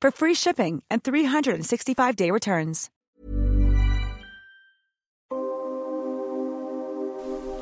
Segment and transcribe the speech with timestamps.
[0.00, 2.90] for free shipping and 365-day returns.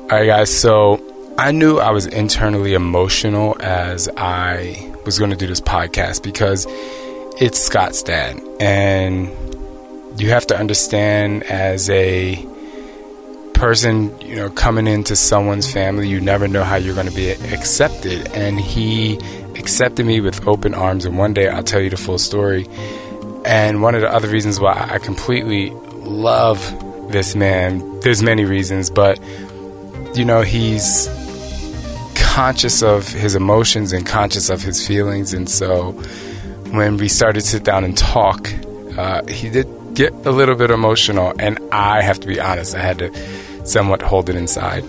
[0.09, 0.55] All right, guys.
[0.57, 1.03] So
[1.37, 6.65] I knew I was internally emotional as I was going to do this podcast because
[7.39, 9.29] it's Scott's dad, and
[10.19, 12.43] you have to understand as a
[13.53, 17.31] person, you know, coming into someone's family, you never know how you're going to be
[17.31, 18.27] accepted.
[18.29, 19.19] And he
[19.57, 21.05] accepted me with open arms.
[21.05, 22.67] And one day I'll tell you the full story.
[23.45, 26.59] And one of the other reasons why I completely love
[27.11, 29.19] this man, there's many reasons, but,
[30.15, 31.07] you know, he's
[32.15, 35.33] conscious of his emotions and conscious of his feelings.
[35.33, 35.91] And so
[36.71, 38.49] when we started to sit down and talk,
[38.97, 42.79] uh, he did get a little bit emotional, and I have to be honest, I
[42.79, 44.83] had to somewhat hold it inside.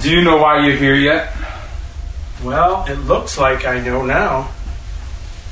[0.00, 1.32] Do you know why you're here yet?
[2.42, 4.50] Well, it looks like I know now.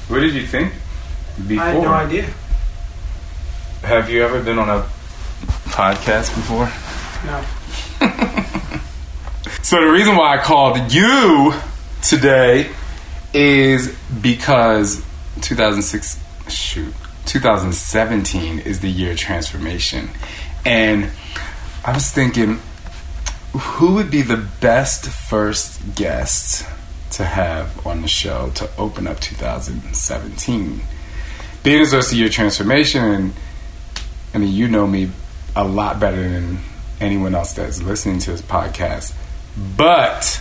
[0.09, 0.73] What did you think
[1.47, 1.65] before?
[1.65, 2.31] I had no idea.
[3.83, 4.83] Have you ever been on a
[5.71, 6.71] podcast before?
[7.27, 7.45] No.
[9.63, 11.55] So the reason why I called you
[12.03, 12.71] today
[13.33, 15.01] is because
[15.43, 16.93] 2006 shoot
[17.27, 20.11] 2017 is the year of transformation
[20.67, 21.09] and
[21.85, 22.59] I was thinking
[23.53, 26.67] who would be the best first guest
[27.13, 30.81] to have on the show to open up 2017
[31.63, 33.33] being as though it's the year transformation and
[34.35, 35.11] I mean you know me
[35.57, 36.59] a lot better than
[37.01, 39.15] anyone else that's listening to this podcast
[39.77, 40.41] but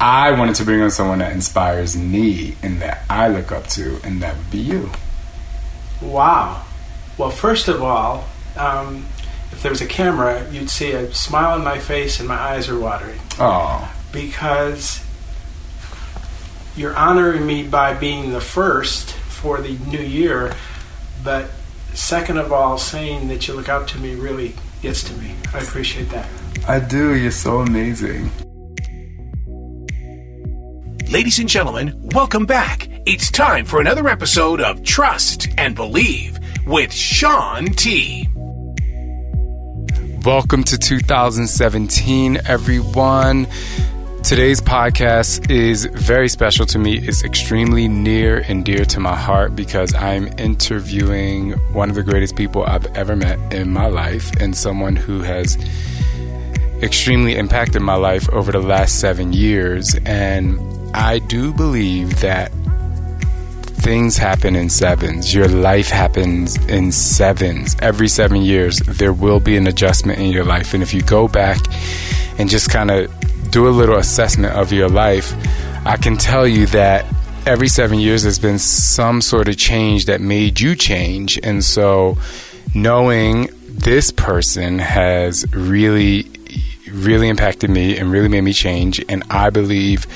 [0.00, 4.00] I wanted to bring on someone that inspires me and that I look up to,
[4.02, 4.90] and that would be you.
[6.00, 6.64] Wow.
[7.18, 8.24] Well, first of all,
[8.56, 9.04] um,
[9.52, 12.68] if there was a camera, you'd see a smile on my face and my eyes
[12.70, 15.04] are watering Oh, because
[16.76, 20.54] you're honoring me by being the first for the new year,
[21.24, 21.50] but
[21.94, 25.34] second of all, saying that you look up to me really gets to me.
[25.52, 26.28] I appreciate that.
[26.68, 27.16] I do.
[27.16, 28.30] You're so amazing.
[31.10, 32.88] Ladies and gentlemen, welcome back.
[33.04, 38.28] It's time for another episode of Trust and Believe with Shaun T.
[40.24, 43.48] Welcome to 2017, everyone.
[44.22, 46.98] Today's podcast is very special to me.
[46.98, 52.36] It's extremely near and dear to my heart because I'm interviewing one of the greatest
[52.36, 55.56] people I've ever met in my life and someone who has
[56.80, 59.96] extremely impacted my life over the last seven years.
[60.04, 60.60] And
[60.94, 62.52] I do believe that
[63.80, 65.34] things happen in sevens.
[65.34, 67.74] Your life happens in sevens.
[67.80, 70.72] Every seven years, there will be an adjustment in your life.
[70.72, 71.58] And if you go back
[72.38, 73.12] and just kind of
[73.50, 75.34] do a little assessment of your life,
[75.84, 77.06] I can tell you that
[77.46, 81.38] every seven years there's been some sort of change that made you change.
[81.42, 82.18] And so
[82.74, 86.30] knowing this person has really,
[86.90, 89.02] really impacted me and really made me change.
[89.08, 90.06] And I believe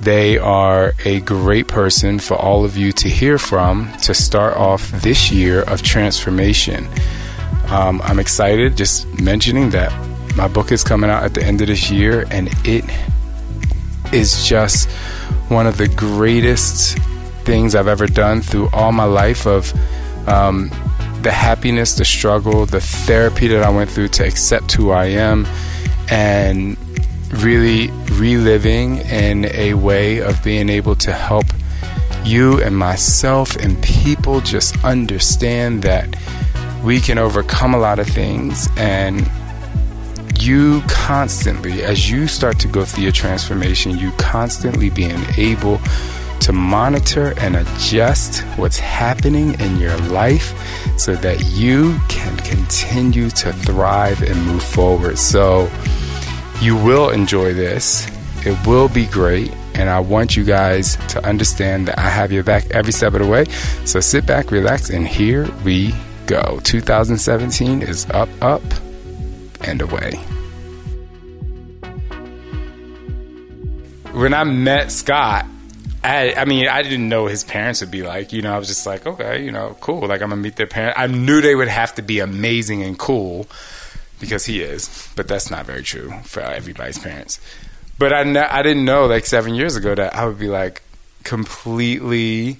[0.00, 4.90] they are a great person for all of you to hear from to start off
[5.02, 6.88] this year of transformation.
[7.66, 9.92] Um, I'm excited just mentioning that
[10.40, 12.82] my book is coming out at the end of this year, and it
[14.10, 14.90] is just
[15.50, 16.96] one of the greatest
[17.44, 19.70] things I've ever done through all my life of
[20.26, 20.70] um,
[21.20, 25.46] the happiness, the struggle, the therapy that I went through to accept who I am,
[26.10, 26.78] and
[27.44, 31.44] really reliving in a way of being able to help
[32.24, 36.08] you and myself and people just understand that
[36.82, 39.30] we can overcome a lot of things and
[40.42, 45.80] you constantly as you start to go through your transformation you constantly being able
[46.40, 50.54] to monitor and adjust what's happening in your life
[50.98, 55.18] so that you can continue to thrive and move forward.
[55.18, 55.70] So,
[56.60, 58.06] you will enjoy this.
[58.46, 59.52] It will be great.
[59.74, 63.20] And I want you guys to understand that I have your back every step of
[63.20, 63.44] the way.
[63.84, 65.94] So sit back, relax, and here we
[66.26, 66.60] go.
[66.64, 68.62] 2017 is up, up,
[69.62, 70.12] and away.
[74.12, 75.46] When I met Scott,
[76.02, 78.32] I, I mean, I didn't know his parents would be like.
[78.32, 80.00] You know, I was just like, okay, you know, cool.
[80.06, 80.98] Like, I'm gonna meet their parents.
[80.98, 83.46] I knew they would have to be amazing and cool
[84.18, 87.40] because he is, but that's not very true for everybody's parents.
[87.98, 88.20] But I,
[88.58, 90.82] I didn't know like seven years ago that I would be like
[91.22, 92.58] completely.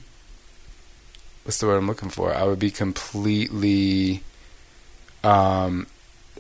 [1.45, 2.35] What's the word I'm looking for?
[2.35, 4.23] I would be completely.
[5.25, 5.87] Um,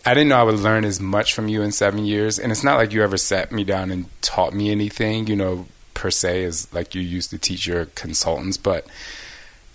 [0.06, 2.64] I didn't know I would learn as much from you in seven years, and it's
[2.64, 6.44] not like you ever sat me down and taught me anything, you know, per se,
[6.44, 8.86] as like you used to teach your consultants, but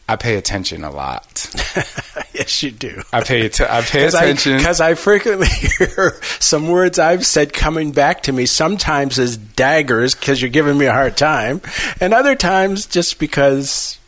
[0.07, 1.47] I pay attention a lot.
[2.33, 3.01] yes, you do.
[3.11, 7.91] I pay att- I pay attention because I, frequently hear some words I've said coming
[7.91, 8.45] back to me.
[8.45, 11.61] Sometimes as daggers because you're giving me a hard time,
[11.99, 13.99] and other times just because.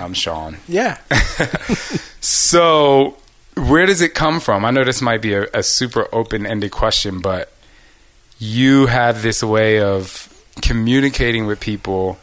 [0.00, 0.56] I'm Shaun.
[0.66, 0.98] Yeah.
[2.20, 3.16] So,
[3.56, 4.64] where does it come from?
[4.64, 7.52] I know this might be a, a super open ended question, but
[8.38, 10.30] you have this way of
[10.60, 12.18] communicating with people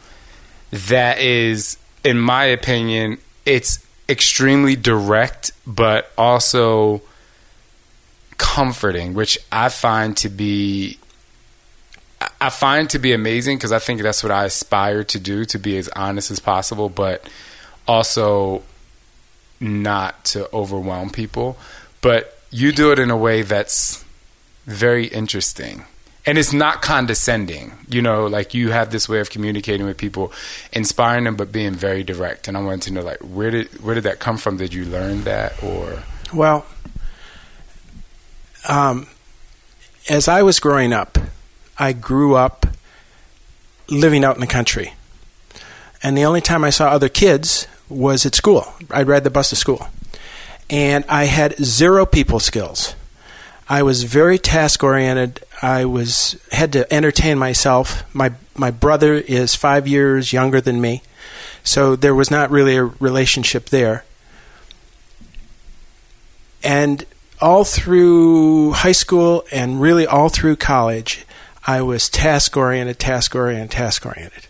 [0.70, 7.02] that is, in my opinion, it's extremely direct, but also
[8.38, 10.98] comforting, which I find to be.
[12.40, 15.58] I find to be amazing because I think that's what I aspire to do to
[15.58, 17.28] be as honest as possible, but
[17.88, 18.62] also
[19.62, 21.56] not to overwhelm people,
[22.00, 24.04] but you do it in a way that's
[24.66, 25.84] very interesting.
[26.24, 27.72] And it's not condescending.
[27.88, 30.32] You know, like you have this way of communicating with people,
[30.72, 32.46] inspiring them but being very direct.
[32.46, 34.56] And I wanted to know like where did where did that come from?
[34.56, 36.64] Did you learn that or Well,
[38.68, 39.08] um,
[40.08, 41.18] as I was growing up,
[41.78, 42.66] I grew up
[43.88, 44.94] living out in the country.
[46.04, 48.66] And the only time I saw other kids was at school.
[48.90, 49.86] I'd ride the bus to school.
[50.70, 52.94] And I had zero people skills.
[53.68, 55.42] I was very task oriented.
[55.60, 58.02] I was had to entertain myself.
[58.14, 61.02] My my brother is 5 years younger than me.
[61.64, 64.04] So there was not really a relationship there.
[66.62, 67.04] And
[67.40, 71.24] all through high school and really all through college,
[71.66, 74.46] I was task oriented, task oriented, task oriented.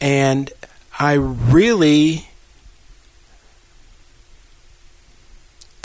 [0.00, 0.50] And
[0.98, 2.28] I really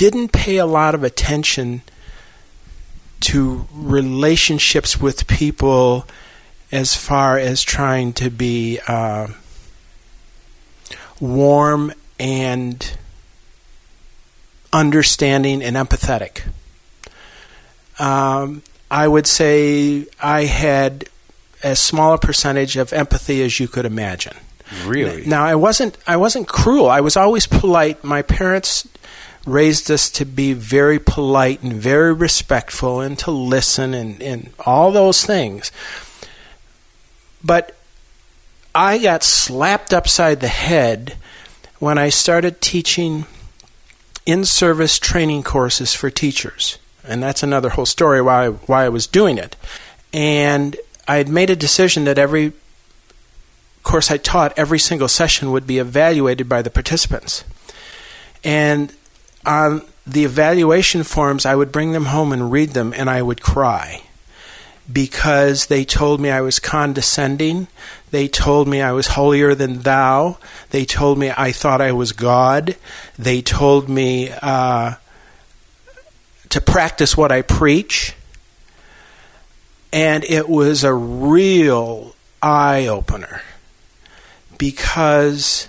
[0.03, 1.81] didn't pay a lot of attention
[3.21, 6.05] to relationships with people
[6.73, 9.27] as far as trying to be uh,
[11.21, 12.97] warm and
[14.73, 16.41] understanding and empathetic.
[17.97, 18.61] Um,
[18.91, 21.05] I would say I had
[21.63, 24.35] as small a percentage of empathy as you could imagine.
[24.85, 25.25] really?
[25.25, 26.89] Now I wasn't I wasn't cruel.
[26.89, 28.03] I was always polite.
[28.03, 28.85] My parents
[29.45, 34.91] raised us to be very polite and very respectful and to listen and, and all
[34.91, 35.71] those things.
[37.43, 37.75] But
[38.73, 41.17] I got slapped upside the head
[41.79, 43.25] when I started teaching
[44.25, 46.77] in service training courses for teachers.
[47.03, 49.57] And that's another whole story why why I was doing it.
[50.13, 50.77] And
[51.07, 52.53] I had made a decision that every
[53.83, 57.43] course I taught, every single session would be evaluated by the participants.
[58.45, 58.93] And
[59.45, 63.41] on the evaluation forms, I would bring them home and read them, and I would
[63.41, 64.03] cry
[64.91, 67.67] because they told me I was condescending.
[68.11, 70.37] They told me I was holier than thou.
[70.71, 72.75] They told me I thought I was God.
[73.17, 74.95] They told me uh,
[76.49, 78.15] to practice what I preach.
[79.91, 83.41] And it was a real eye opener
[84.57, 85.67] because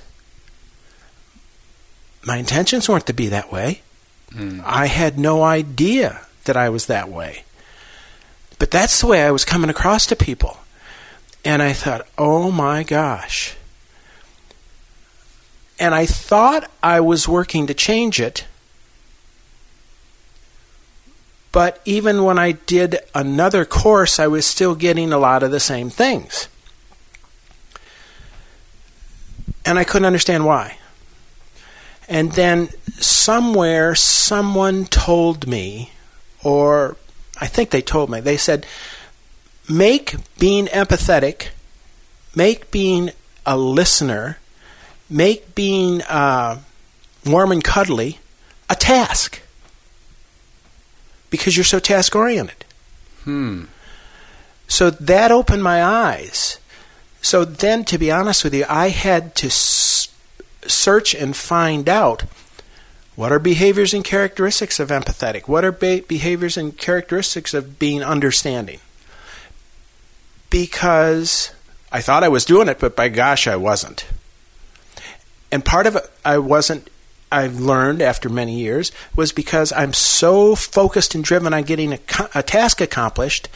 [2.26, 3.82] my intentions weren't to be that way.
[4.32, 4.60] Hmm.
[4.64, 7.44] I had no idea that I was that way.
[8.58, 10.58] But that's the way I was coming across to people.
[11.44, 13.56] And I thought, oh my gosh.
[15.78, 18.46] And I thought I was working to change it.
[21.52, 25.60] But even when I did another course, I was still getting a lot of the
[25.60, 26.48] same things.
[29.66, 30.78] And I couldn't understand why.
[32.08, 32.68] And then
[32.98, 35.90] somewhere someone told me,
[36.42, 36.96] or
[37.40, 38.66] I think they told me, they said,
[39.68, 41.48] make being empathetic,
[42.34, 43.10] make being
[43.46, 44.38] a listener,
[45.08, 46.60] make being uh,
[47.24, 48.18] warm and cuddly
[48.68, 49.40] a task
[51.30, 52.64] because you're so task oriented.
[53.24, 53.64] Hmm.
[54.68, 56.58] So that opened my eyes.
[57.20, 59.50] So then, to be honest with you, I had to
[60.66, 62.24] search and find out
[63.16, 65.46] what are behaviors and characteristics of empathetic?
[65.46, 68.80] What are be- behaviors and characteristics of being understanding?
[70.50, 71.52] Because
[71.92, 74.06] I thought I was doing it, but by gosh, I wasn't.
[75.52, 76.90] And part of it I wasn't,
[77.30, 82.00] I've learned after many years, was because I'm so focused and driven on getting a,
[82.34, 83.48] a task accomplished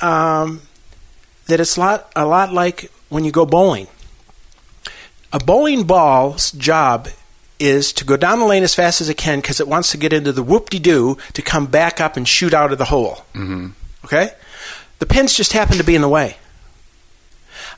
[0.00, 0.62] um,
[1.46, 3.86] that it's a lot, a lot like when you go bowling.
[5.32, 7.08] A bowling ball's job
[7.58, 9.96] is to go down the lane as fast as it can because it wants to
[9.96, 12.84] get into the whoop de doo to come back up and shoot out of the
[12.86, 13.24] hole.
[13.34, 13.68] Mm-hmm.
[14.04, 14.30] Okay?
[14.98, 16.36] The pins just happened to be in the way.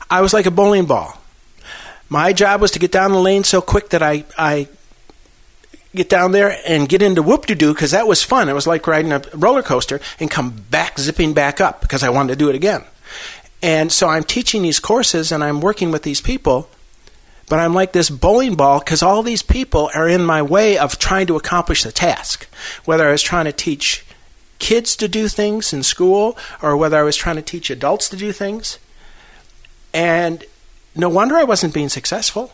[0.09, 1.17] I was like a bowling ball.
[2.09, 4.67] My job was to get down the lane so quick that I, I
[5.93, 8.49] get down there and get into whoop de doo because that was fun.
[8.49, 12.09] It was like riding a roller coaster and come back zipping back up because I
[12.09, 12.83] wanted to do it again.
[13.61, 16.69] And so I'm teaching these courses and I'm working with these people,
[17.49, 20.97] but I'm like this bowling ball because all these people are in my way of
[20.99, 22.47] trying to accomplish the task.
[22.85, 24.05] Whether I was trying to teach
[24.59, 28.17] kids to do things in school or whether I was trying to teach adults to
[28.17, 28.77] do things.
[29.93, 30.43] And
[30.95, 32.53] no wonder I wasn't being successful.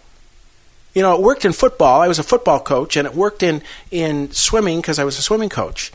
[0.93, 1.99] You know, it worked in football.
[2.01, 3.61] I was a football coach, and it worked in,
[3.91, 5.91] in swimming because I was a swimming coach.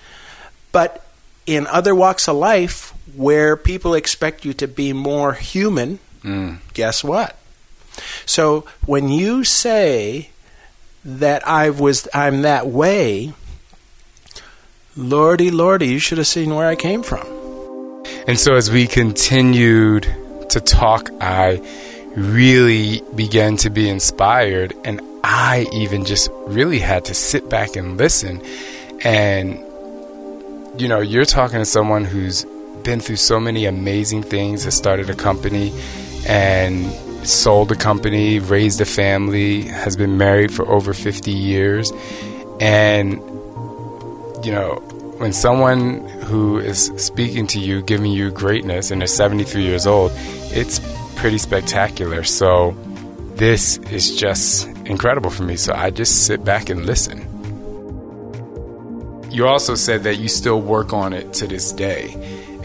[0.73, 1.07] But
[1.47, 6.59] in other walks of life where people expect you to be more human, Mm.
[6.75, 7.35] guess what?
[8.27, 10.31] So when you say
[11.05, 13.33] that I was I'm that way,
[14.97, 17.27] lordy lordy, you should have seen where I came from.
[18.27, 20.03] And so as we continued
[20.51, 21.61] to talk, I
[22.17, 27.97] really began to be inspired and I even just really had to sit back and
[27.97, 28.43] listen.
[29.03, 29.59] And,
[30.81, 32.45] you know, you're talking to someone who's
[32.83, 35.73] been through so many amazing things, has started a company
[36.27, 36.87] and
[37.25, 41.93] sold a company, raised a family, has been married for over 50 years.
[42.61, 43.13] And,
[44.45, 44.77] you know,
[45.19, 50.13] when someone who is speaking to you, giving you greatness, and is 73 years old,
[50.53, 50.81] it's
[51.17, 52.25] pretty spectacular.
[52.25, 52.75] So
[53.35, 55.57] this is just incredible for me.
[55.57, 57.27] So I just sit back and listen.
[59.31, 62.17] You also said that you still work on it to this day.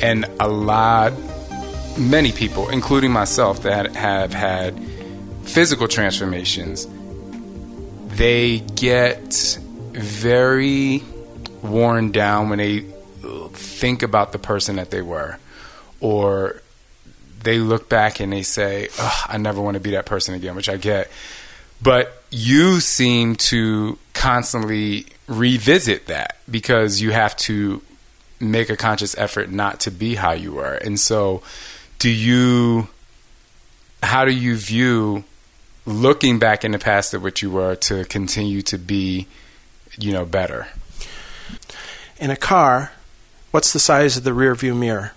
[0.01, 1.13] And a lot,
[1.98, 4.80] many people, including myself, that have had
[5.44, 6.88] physical transformations,
[8.16, 9.60] they get
[9.92, 11.04] very
[11.62, 12.86] worn down when they
[13.54, 15.38] think about the person that they were.
[16.00, 16.62] Or
[17.44, 18.90] they look back and they say
[19.28, 21.10] I never want to be that person again which I get.
[21.82, 27.82] But you seem to constantly revisit that because you have to
[28.40, 30.74] make a conscious effort not to be how you were.
[30.74, 31.42] And so
[32.00, 32.88] do you
[34.04, 35.24] how do you view
[35.86, 39.28] looking back in the past at what you were to continue to be
[39.98, 40.68] you know better
[42.20, 42.94] In a car,
[43.52, 45.14] what's the size of the rear view mirror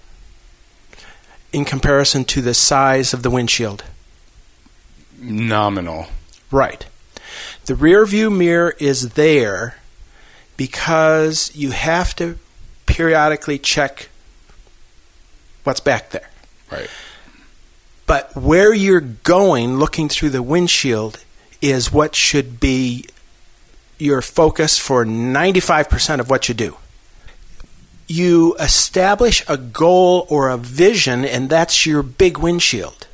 [1.53, 3.85] in comparison to the size of the windshield?
[5.21, 6.07] nominal
[6.51, 6.87] Right.
[7.67, 9.77] The rear view mirror is there
[10.57, 12.39] because you have to
[12.87, 14.09] periodically check
[15.65, 16.31] what's back there.
[16.71, 16.91] Right
[18.07, 21.23] But where you're going looking through the windshield
[21.61, 23.05] is what should be
[23.99, 26.77] your focus for 95% of what you do.
[28.07, 33.07] You establish a goal or a vision, and that's your big windshield.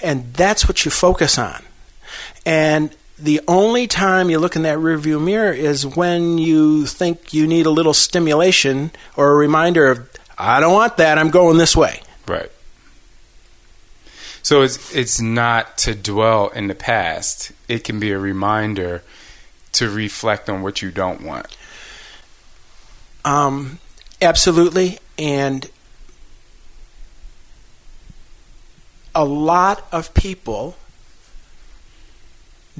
[0.00, 1.64] And that's what you focus on.
[2.44, 7.48] And the only time you look in that rearview mirror is when you think you
[7.48, 10.08] need a little stimulation or a reminder of,
[10.38, 12.02] I don't want that, I'm going this way.
[12.28, 12.50] Right.
[14.46, 17.50] So it's it's not to dwell in the past.
[17.66, 19.02] It can be a reminder
[19.72, 21.56] to reflect on what you don't want.
[23.24, 23.80] Um,
[24.22, 25.00] absolutely.
[25.18, 25.68] And
[29.16, 30.76] a lot of people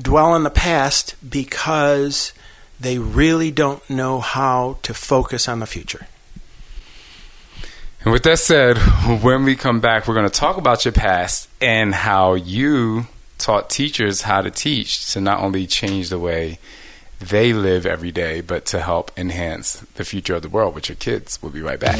[0.01, 2.33] dwell in the past because
[2.79, 6.07] they really don't know how to focus on the future.
[8.07, 8.79] And with that said,
[9.23, 13.69] when we come back, we're going to talk about your past and how you taught
[13.69, 16.61] teachers how to teach to not only change the way
[17.19, 20.95] they live every day, but to help enhance the future of the world with your
[20.95, 21.41] kids.
[21.43, 21.97] We'll be right back.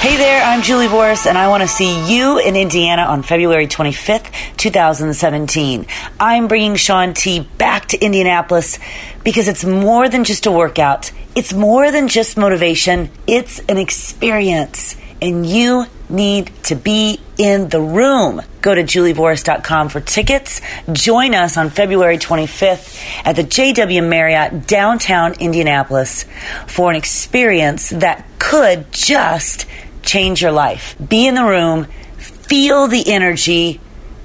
[0.00, 3.68] Hey there, I'm Julie Voris, and I want to see you in Indiana on February
[3.68, 5.86] 25th, 2017.
[6.18, 8.80] I'm bringing Shaun T back to Indianapolis
[9.22, 14.96] because it's more than just a workout, it's more than just motivation, it's an experience
[15.20, 18.42] and you need to be in the room.
[18.60, 20.60] Go to julievoris.com for tickets.
[20.92, 26.24] Join us on February 25th at the JW Marriott downtown Indianapolis
[26.66, 29.66] for an experience that could just
[30.02, 30.96] change your life.
[31.06, 31.84] Be in the room,
[32.16, 33.80] feel the energy,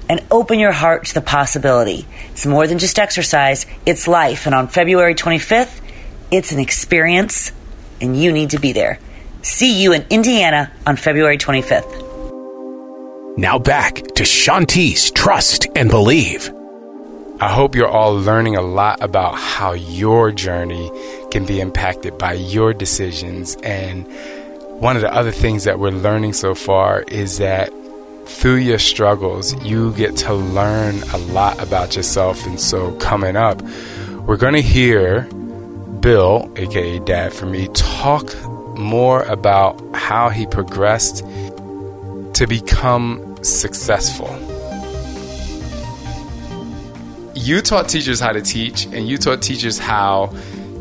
[0.08, 2.06] and open your heart to the possibility.
[2.32, 4.46] It's more than just exercise, it's life.
[4.46, 5.80] And on February 25th,
[6.30, 7.52] it's an experience,
[8.00, 8.98] and you need to be there.
[9.42, 13.36] See you in Indiana on February 25th.
[13.36, 16.48] Now back to Shaun Trust and Believe.
[17.40, 20.92] I hope you're all learning a lot about how your journey
[21.32, 23.56] can be impacted by your decisions.
[23.64, 24.06] And
[24.80, 27.72] one of the other things that we're learning so far is that
[28.26, 32.46] through your struggles, you get to learn a lot about yourself.
[32.46, 33.60] And so, coming up,
[34.24, 35.22] we're going to hear
[35.98, 38.32] Bill, aka Dad for me, talk
[38.76, 41.24] more about how he progressed
[42.34, 44.30] to become successful.
[47.34, 50.34] You taught teachers how to teach, and you taught teachers how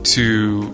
[0.03, 0.71] to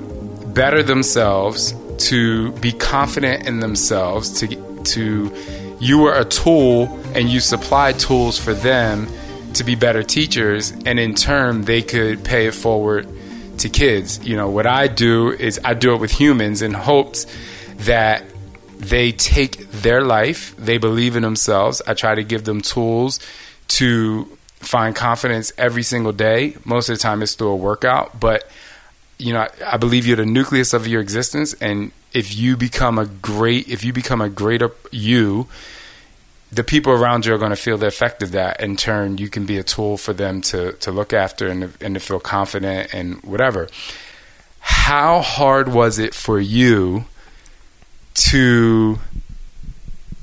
[0.47, 1.74] better themselves,
[2.09, 5.33] to be confident in themselves, to to
[5.79, 9.07] you were a tool and you supplied tools for them
[9.53, 13.07] to be better teachers, and in turn they could pay it forward
[13.59, 14.25] to kids.
[14.25, 17.25] You know, what I do is I do it with humans in hopes
[17.77, 18.23] that
[18.77, 21.81] they take their life, they believe in themselves.
[21.87, 23.19] I try to give them tools
[23.69, 24.25] to
[24.59, 26.55] find confidence every single day.
[26.63, 28.49] Most of the time it's through a workout, but
[29.17, 32.97] you know, I, I believe you're the nucleus of your existence and if you become
[32.97, 35.47] a great if you become a greater you,
[36.51, 38.62] the people around you are going to feel the effect of that.
[38.62, 41.96] In turn, you can be a tool for them to to look after and and
[41.96, 43.68] to feel confident and whatever.
[44.60, 47.06] How hard was it for you
[48.16, 49.00] to?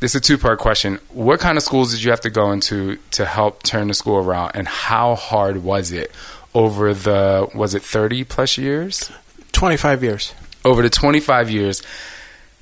[0.00, 0.98] This is a two part question.
[1.10, 4.16] What kind of schools did you have to go into to help turn the school
[4.16, 6.10] around, and how hard was it
[6.54, 9.10] over the was it thirty plus years?
[9.52, 10.34] Twenty five years.
[10.64, 11.82] Over the twenty five years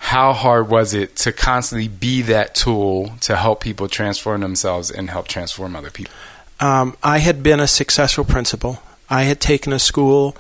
[0.03, 5.09] how hard was it to constantly be that tool to help people transform themselves and
[5.09, 6.13] help transform other people?
[6.59, 8.83] Um, I had been a successful principal.
[9.09, 10.37] I had taken a school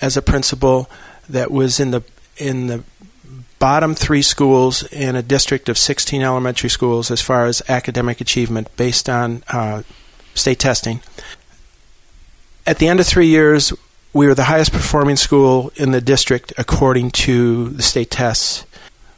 [0.00, 0.90] as a principal
[1.28, 2.02] that was in the
[2.38, 2.84] in the
[3.58, 8.74] bottom three schools in a district of 16 elementary schools as far as academic achievement
[8.78, 9.82] based on uh,
[10.34, 11.00] state testing.
[12.66, 13.74] At the end of three years,
[14.14, 18.64] we were the highest performing school in the district according to the state tests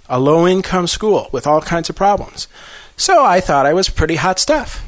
[0.09, 2.49] a low income school with all kinds of problems.
[2.97, 4.85] So I thought I was pretty hot stuff.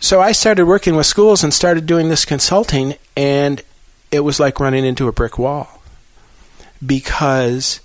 [0.00, 3.62] So I started working with schools and started doing this consulting, and
[4.10, 5.80] it was like running into a brick wall.
[6.84, 7.80] Because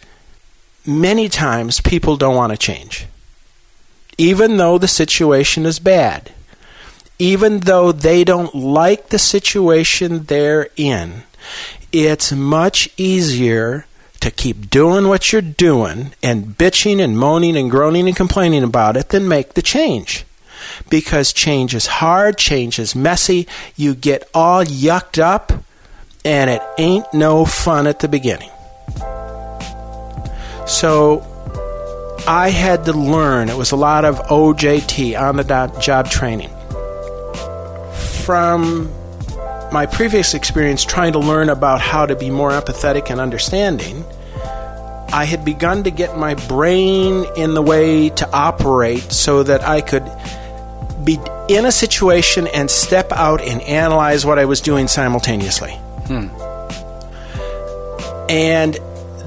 [0.85, 3.05] many times people don't want to change.
[4.17, 6.31] Even though the situation is bad,
[7.19, 11.23] even though they don't like the situation they're in,
[11.91, 13.85] it's much easier
[14.19, 18.97] to keep doing what you're doing and bitching and moaning and groaning and complaining about
[18.97, 20.25] it than make the change.
[20.89, 25.51] Because change is hard, change is messy, you get all yucked up,
[26.25, 28.49] and it ain't no fun at the beginning.
[30.65, 31.25] So
[32.27, 36.49] I had to learn, it was a lot of OJT, on the job training.
[38.25, 38.91] From
[39.71, 44.05] my previous experience trying to learn about how to be more empathetic and understanding,
[45.11, 49.81] I had begun to get my brain in the way to operate so that I
[49.81, 50.03] could
[51.03, 55.71] be in a situation and step out and analyze what I was doing simultaneously.
[56.07, 56.27] Hmm.
[58.29, 58.77] And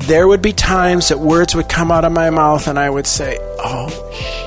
[0.03, 3.07] there would be times that words would come out of my mouth and I would
[3.07, 3.89] say, Oh,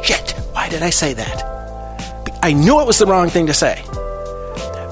[0.04, 2.40] shit, why did I say that?
[2.44, 3.84] I knew it was the wrong thing to say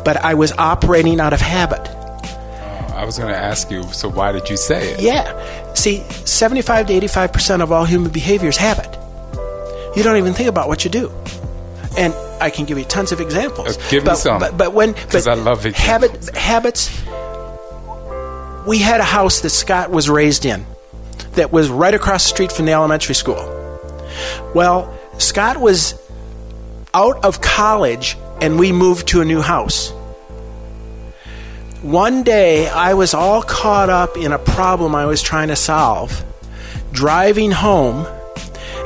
[0.04, 1.82] but I was operating out of habit.
[1.84, 5.02] Oh, I was going to ask you, so why did you say it?
[5.02, 5.74] Yeah.
[5.74, 8.98] See, 75 to 85% of all human behavior is habit.
[9.96, 11.12] You don't even think about what you do.
[11.98, 13.78] And I can give you tons of examples.
[13.78, 14.40] Uh, give but, me some.
[14.40, 16.30] But, but when because I love examples.
[16.30, 17.04] habit habits.
[18.66, 20.66] We had a house that Scott was raised in,
[21.34, 23.58] that was right across the street from the elementary school.
[24.54, 26.00] Well, Scott was
[26.94, 29.92] out of college and we moved to a new house.
[31.82, 36.24] One day, I was all caught up in a problem I was trying to solve,
[36.92, 38.06] driving home,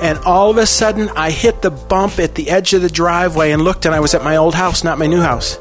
[0.02, 3.52] and all of a sudden, I hit the bump at the edge of the driveway
[3.52, 5.58] and looked, and I was at my old house, not my new house.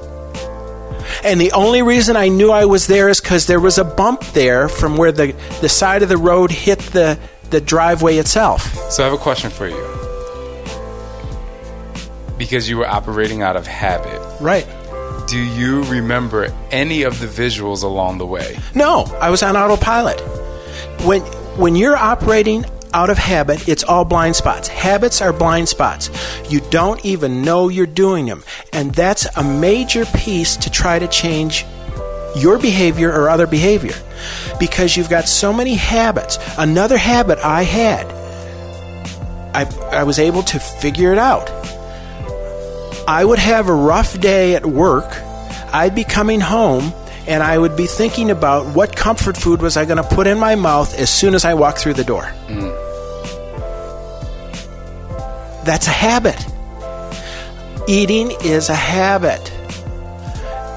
[1.22, 4.20] And the only reason I knew I was there is because there was a bump
[4.32, 7.18] there from where the, the side of the road hit the,
[7.50, 8.74] the driveway itself.
[8.90, 10.03] So I have a question for you.
[12.38, 14.66] Because you were operating out of habit, Right.
[15.28, 18.58] do you remember any of the visuals along the way?
[18.74, 20.20] No, I was on autopilot.
[21.04, 21.20] When
[21.56, 24.66] when you're operating out of habit, it's all blind spots.
[24.68, 26.10] Habits are blind spots.
[26.48, 28.42] You don't even know you're doing them.
[28.72, 31.64] And that's a major piece to try to change
[32.36, 33.94] your behavior or other behavior
[34.58, 36.38] because you've got so many habits.
[36.58, 38.06] Another habit I had,
[39.54, 41.48] I, I was able to figure it out.
[43.06, 45.20] I would have a rough day at work.
[45.72, 46.92] I'd be coming home
[47.26, 50.38] and I would be thinking about what comfort food was I going to put in
[50.38, 52.32] my mouth as soon as I walked through the door.
[55.64, 56.36] That's a habit.
[57.88, 59.50] Eating is a habit.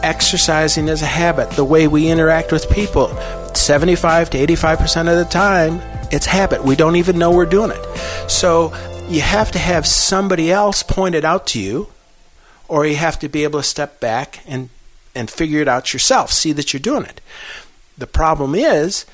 [0.04, 1.52] Exercising is a habit.
[1.52, 3.08] The way we interact with people,
[3.54, 6.64] 75 to 85% of the time, it's habit.
[6.64, 8.30] We don't even know we're doing it.
[8.30, 8.74] So
[9.10, 11.88] you have to have somebody else point it out to you,
[12.68, 14.70] or you have to be able to step back and,
[15.16, 17.22] and figure it out yourself, see that you're doing it.
[17.98, 19.06] The problem is,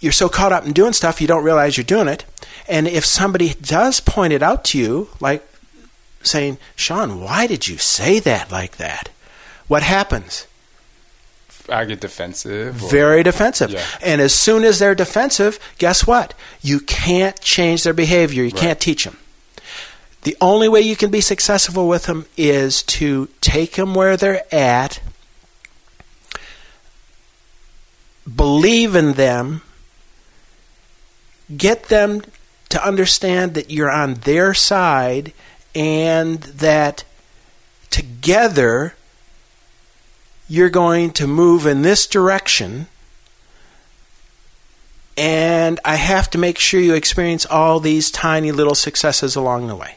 [0.00, 2.24] you're so caught up in doing stuff you don't realize you're doing it.
[2.68, 5.46] And if somebody does point it out to you, like
[6.22, 9.10] saying, Shaun, why did you say that like that?
[9.68, 10.46] What happens?
[11.68, 12.82] I get defensive.
[12.82, 13.70] or- Very defensive.
[13.70, 13.84] Yeah.
[14.02, 16.34] And as soon as they're defensive, guess what?
[16.62, 18.42] You can't change their behavior.
[18.42, 18.60] You Right.
[18.60, 19.18] can't teach them.
[20.22, 24.44] The only way you can be successful with them is to take them where they're
[24.54, 25.00] at,
[28.36, 29.62] believe in them,
[31.56, 32.22] get them
[32.68, 35.32] to understand that you're on their side
[35.74, 37.04] and that
[37.88, 38.94] together
[40.48, 42.88] you're going to move in this direction.
[45.16, 49.76] And I have to make sure you experience all these tiny little successes along the
[49.76, 49.96] way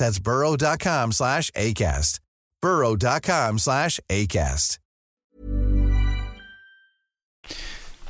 [0.00, 2.20] That's burrow.com slash ACAST.
[2.62, 4.78] burrow.com slash ACAST.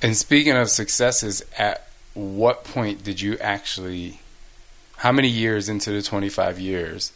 [0.00, 4.20] And speaking of successes, at what point did you actually,
[4.98, 7.12] how many years into the 25 years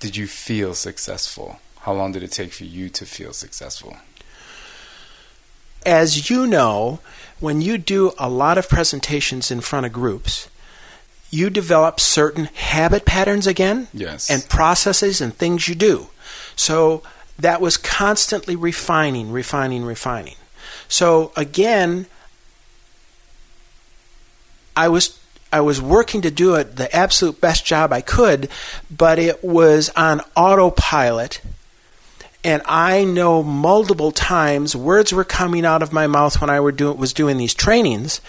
[0.00, 1.60] did you feel successful?
[1.80, 3.96] How long did it take for you to feel successful?
[5.86, 7.00] As you know,
[7.40, 10.48] when you do a lot of presentations in front of groups,
[11.34, 14.30] you develop certain habit patterns again Yes.
[14.30, 16.08] and processes and things you do.
[16.56, 17.02] So
[17.38, 20.36] that was constantly refining, refining, refining.
[20.88, 22.06] So again,
[24.76, 25.18] I was
[25.52, 28.48] I was working to do it the absolute best job I could,
[28.90, 31.40] but it was on autopilot.
[32.42, 36.72] And I know multiple times words were coming out of my mouth when I were
[36.72, 38.20] do, was doing these trainings,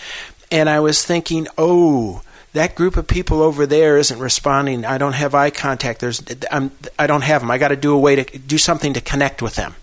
[0.52, 2.22] and I was thinking, "Oh,
[2.56, 4.84] that group of people over there isn't responding.
[4.84, 6.00] I don't have eye contact.
[6.00, 7.52] There's, I'm, I don't have them.
[7.52, 9.76] I got to do a way to do something to connect with them."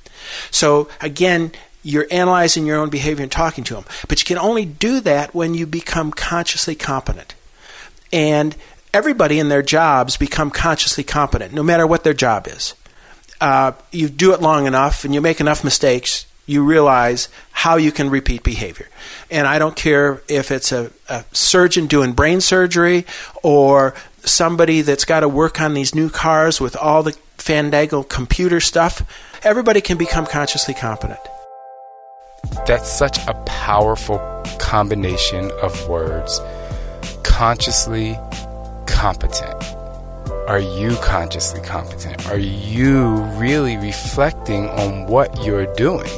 [0.50, 4.64] So again, you're analyzing your own behavior and talking to them, but you can only
[4.64, 7.34] do that when you become consciously competent.
[8.12, 8.54] And
[8.92, 12.74] everybody in their jobs become consciously competent, no matter what their job is
[13.42, 17.90] uh, you do it long enough and you make enough mistakes, you realize how you
[17.90, 18.88] can repeat behavior.
[19.30, 23.06] And I don't care if it's a, a surgeon doing brain surgery
[23.42, 28.60] or somebody that's got to work on these new cars with all the fandangled computer
[28.60, 29.02] stuff.
[29.42, 31.18] Everybody can become consciously competent.
[32.66, 34.18] That's such a powerful
[34.58, 36.40] combination of words.
[37.24, 38.18] Consciously
[38.86, 39.62] competent.
[40.48, 42.26] Are you consciously competent?
[42.28, 46.10] Are you really reflecting on what you're doing?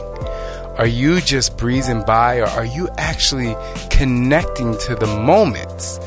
[0.76, 3.54] Are you just breezing by or are you actually
[3.90, 6.00] connecting to the moments?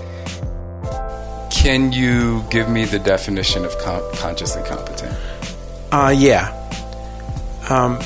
[1.49, 5.17] Can you give me the definition of com- and competent?
[5.91, 6.51] Uh, yeah.
[7.69, 7.97] Um,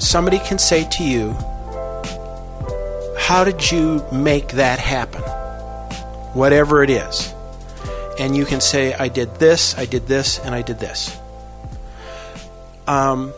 [0.00, 1.30] somebody can say to you,
[3.18, 5.22] How did you make that happen?
[6.34, 7.32] Whatever it is.
[8.18, 11.16] And you can say, I did this, I did this, and I did this.
[12.86, 13.32] Um,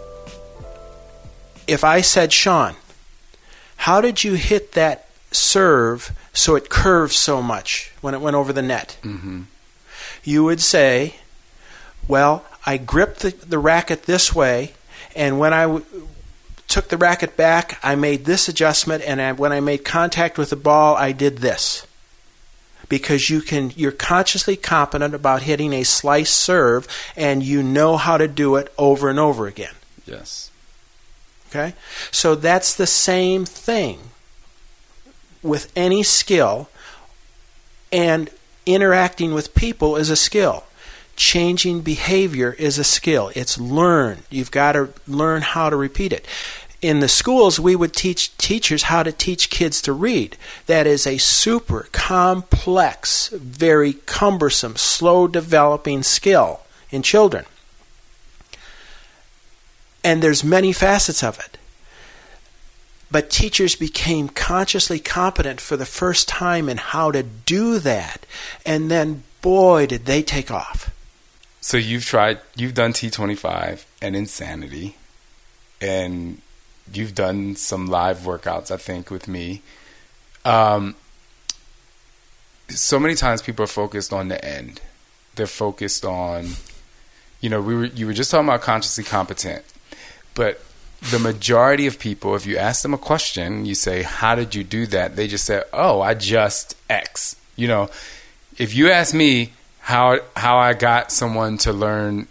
[1.66, 2.76] if I said, Shaun,
[3.78, 8.52] how did you hit that serve so it curved so much when it went over
[8.52, 8.98] the net?
[9.02, 9.42] Mm-hmm.
[10.24, 11.16] You would say,
[12.08, 14.72] Well, I gripped the, the racket this way,
[15.14, 15.84] and when I w-
[16.68, 20.50] took the racket back, I made this adjustment, and I, when I made contact with
[20.50, 21.86] the ball, I did this.
[22.88, 28.16] Because you can, you're consciously competent about hitting a slice serve, and you know how
[28.16, 29.74] to do it over and over again.
[30.04, 30.50] Yes.
[31.56, 31.74] Okay?
[32.10, 33.98] So that's the same thing
[35.42, 36.68] with any skill,
[37.92, 38.30] and
[38.66, 40.64] interacting with people is a skill.
[41.14, 43.30] Changing behavior is a skill.
[43.34, 44.24] It's learned.
[44.28, 46.26] You've got to learn how to repeat it.
[46.82, 50.36] In the schools, we would teach teachers how to teach kids to read.
[50.66, 57.46] That is a super complex, very cumbersome, slow developing skill in children.
[60.06, 61.58] And there's many facets of it.
[63.10, 68.24] But teachers became consciously competent for the first time in how to do that.
[68.64, 70.92] And then, boy, did they take off.
[71.60, 74.94] So you've tried, you've done T25 and Insanity,
[75.80, 76.40] and
[76.92, 79.62] you've done some live workouts, I think, with me.
[80.44, 80.94] Um,
[82.68, 84.80] so many times people are focused on the end.
[85.34, 86.50] They're focused on,
[87.40, 89.64] you know, we were you were just talking about consciously competent,
[90.36, 90.60] but
[91.10, 94.62] the majority of people, if you ask them a question, you say, "How did you
[94.62, 97.90] do that?" They just say, "Oh, I just X." You know,
[98.56, 102.28] if you ask me how how I got someone to learn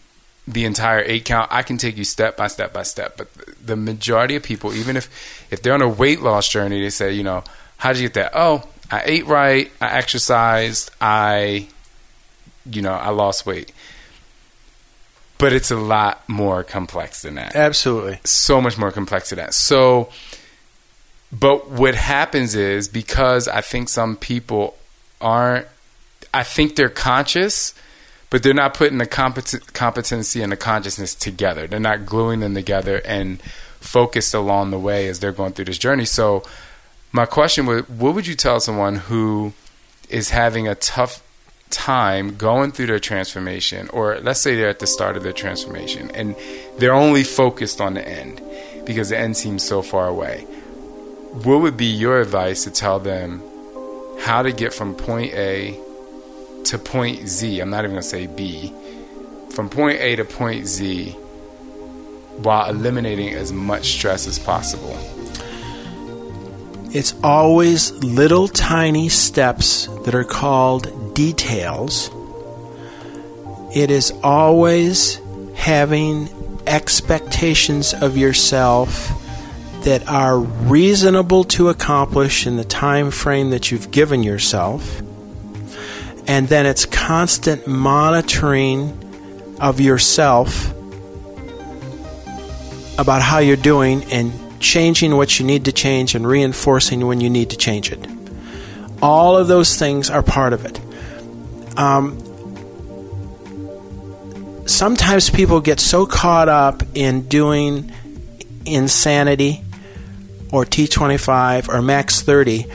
[0.48, 3.18] the entire eight count, I can take you step by step by step.
[3.18, 3.28] But
[3.65, 5.10] the majority of people, even if
[5.52, 7.44] if they're on a weight loss journey, they say, you know,
[7.78, 8.32] how did you get that?
[8.36, 11.68] Oh, I ate right, I exercised, I,
[12.70, 13.72] you know, I lost weight.
[15.38, 17.56] But it's a lot more complex than that.
[17.56, 18.19] Absolutely.
[18.24, 19.54] So much more complex than that.
[19.54, 20.10] So,
[21.32, 24.78] but what happens is because I think some people
[25.19, 25.67] aren't,
[26.34, 27.74] I think they're conscious,
[28.30, 31.67] but they're not putting the compet- competency and the consciousness together.
[31.67, 35.78] They're not gluing them together and focused along the way as they're going through this
[35.78, 36.06] journey.
[36.06, 36.43] So,
[37.12, 39.54] my question would what would you tell someone who
[40.10, 41.21] is having a tough
[41.69, 46.12] time going through their transformation or let's say they're at the start of their transformation
[46.12, 46.36] and
[46.78, 48.41] they're only focused on the end
[48.86, 50.41] because the end seems so far away.
[51.43, 53.41] What would be your advice to tell them
[54.21, 55.80] how to get from point A
[56.65, 57.60] to point Z?
[57.60, 58.73] I'm not even going to say B.
[59.51, 61.12] From point A to point Z
[62.38, 64.97] while eliminating as much stress as possible.
[66.93, 72.12] It's always little tiny steps that are called details.
[73.73, 75.19] It is always
[75.56, 76.30] having
[76.67, 79.12] expectations of yourself
[79.84, 85.01] that are reasonable to accomplish in the time frame that you've given yourself.
[86.28, 88.97] And then it's constant monitoring
[89.60, 90.71] of yourself
[92.97, 97.30] about how you're doing and changing what you need to change and reinforcing when you
[97.30, 98.08] need to change it.
[99.01, 100.80] All of those things are part of it.
[101.77, 102.21] Um,
[104.65, 107.91] sometimes people get so caught up in doing
[108.65, 109.63] insanity
[110.51, 112.65] or T25 or max 30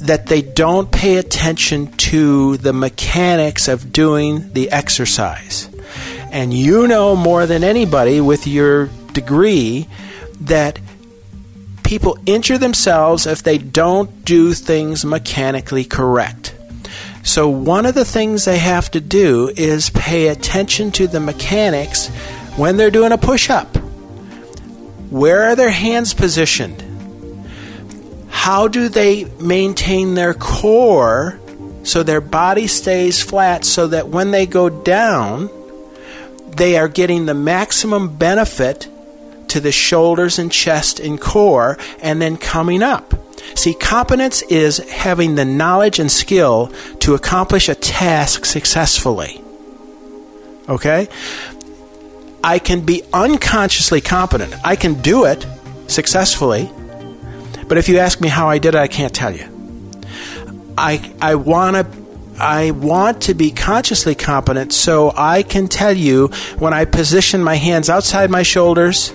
[0.00, 5.68] that they don't pay attention to the mechanics of doing the exercise.
[6.30, 9.88] And you know more than anybody with your degree
[10.42, 10.78] that
[11.82, 16.47] people injure themselves if they don't do things mechanically correct.
[17.28, 22.08] So, one of the things they have to do is pay attention to the mechanics
[22.56, 23.76] when they're doing a push up.
[25.10, 26.82] Where are their hands positioned?
[28.30, 31.38] How do they maintain their core
[31.82, 35.50] so their body stays flat so that when they go down,
[36.56, 38.88] they are getting the maximum benefit
[39.48, 43.12] to the shoulders and chest and core and then coming up.
[43.54, 49.42] See, competence is having the knowledge and skill to accomplish a task successfully.
[50.68, 51.08] Okay?
[52.44, 54.54] I can be unconsciously competent.
[54.64, 55.46] I can do it
[55.86, 56.70] successfully.
[57.66, 59.46] But if you ask me how I did it, I can't tell you.
[60.78, 62.08] I I want to
[62.40, 67.56] I want to be consciously competent so I can tell you when I position my
[67.56, 69.12] hands outside my shoulders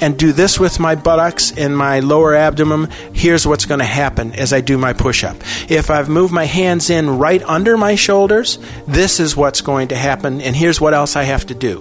[0.00, 4.32] and do this with my buttocks and my lower abdomen, here's what's going to happen
[4.32, 5.36] as I do my push up.
[5.68, 9.96] If I've moved my hands in right under my shoulders, this is what's going to
[9.96, 11.80] happen, and here's what else I have to do.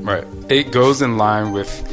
[0.00, 0.24] Right.
[0.48, 1.92] It goes in line with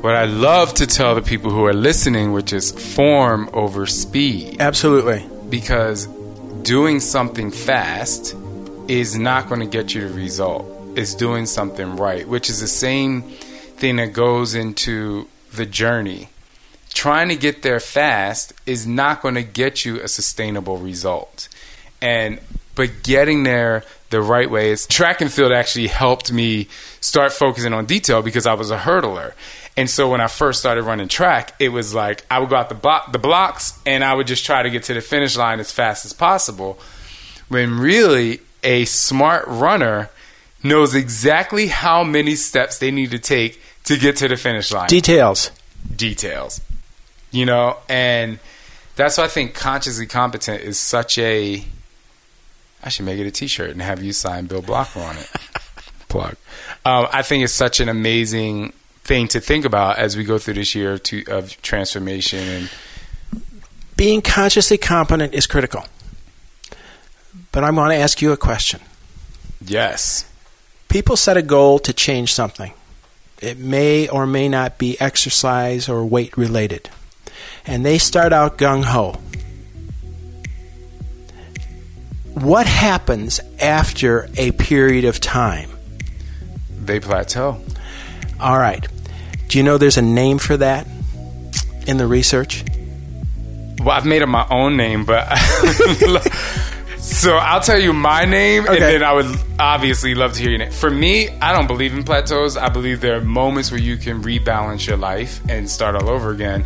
[0.00, 4.60] what I love to tell the people who are listening, which is form over speed.
[4.60, 5.24] Absolutely.
[5.48, 6.06] Because
[6.62, 8.36] doing something fast
[8.88, 10.66] is not going to get you the result.
[10.96, 13.22] It's doing something right, which is the same
[13.78, 16.28] thing that goes into the journey.
[16.92, 21.48] Trying to get there fast is not going to get you a sustainable result.
[22.00, 22.40] And
[22.74, 26.68] but getting there the right way is track and field actually helped me
[27.00, 29.32] start focusing on detail because I was a hurdler.
[29.76, 32.68] And so when I first started running track, it was like I would go out
[32.68, 35.60] the, bo- the blocks and I would just try to get to the finish line
[35.60, 36.78] as fast as possible.
[37.48, 40.10] When really a smart runner
[40.62, 44.86] knows exactly how many steps they need to take to get to the finish line.
[44.86, 45.50] Details.
[45.96, 46.60] Details.
[47.30, 48.38] You know, and
[48.96, 51.64] that's why I think consciously competent is such a.
[52.82, 55.30] I should make it a T-shirt and have you sign Bill Blokker on it.
[56.08, 56.36] Plug.
[56.84, 58.74] Um, I think it's such an amazing
[59.04, 62.70] thing to think about as we go through this year to, of transformation and
[63.96, 65.84] being consciously competent is critical.
[67.52, 68.80] But I want to ask you a question.
[69.64, 70.30] Yes.
[70.88, 72.72] People set a goal to change something.
[73.40, 76.90] It may or may not be exercise or weight related.
[77.66, 79.18] And they start out gung ho.
[82.34, 85.70] What happens after a period of time?
[86.80, 87.60] They plateau.
[88.40, 88.86] All right.
[89.48, 90.86] Do you know there's a name for that
[91.86, 92.64] in the research?
[93.78, 95.26] Well, I've made up my own name, but
[97.08, 98.72] so I'll tell you my name, Okay.
[98.74, 99.26] and then I would
[99.58, 100.70] obviously love to hear your name.
[100.70, 102.56] For me, I don't believe in plateaus.
[102.56, 106.30] I believe there are moments where you can rebalance your life and start all over
[106.30, 106.64] again,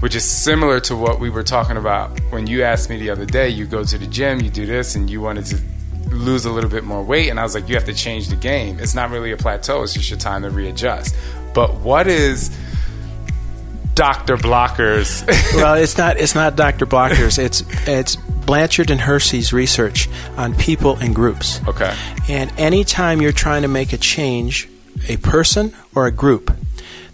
[0.00, 3.26] which is similar to what we were talking about when you asked me the other
[3.26, 3.48] day.
[3.50, 5.60] You go to the gym, you do this, and you wanted to
[6.08, 8.36] lose a little bit more weight, and I was like, you have to change the
[8.36, 8.78] game.
[8.80, 11.14] It's not really a plateau; it's just your time to readjust.
[11.54, 12.50] But what is
[13.94, 15.24] Doctor Blokker's?
[15.54, 16.18] well, it's not.
[16.18, 16.86] It's not Dr.
[16.86, 17.38] Blokker's.
[17.38, 21.60] It's it's Blanchard and Hersey's research on people and groups.
[21.68, 21.94] okay.
[22.28, 24.68] And anytime you're trying to make a change,
[25.08, 26.50] a person or a group,